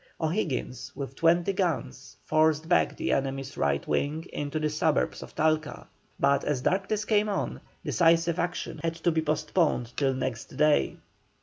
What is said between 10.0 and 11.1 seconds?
next day.